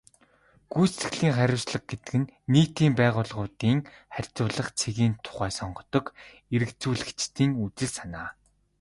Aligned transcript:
Гүйцэтгэлийн 0.73 1.35
хариуцлага 1.37 1.87
гэдэг 1.91 2.13
нь 2.19 2.31
нийтийн 2.53 2.93
байгууллагуудын 2.99 3.77
харьцуулах 4.15 4.69
цэгийн 4.79 5.13
тухай 5.25 5.51
сонгодог 5.59 6.05
эргэцүүлэгчдийн 6.55 7.51
үзэл 7.63 7.91
санаа. 7.97 8.27